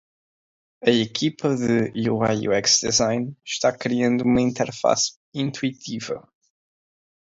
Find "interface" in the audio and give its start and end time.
4.41-5.19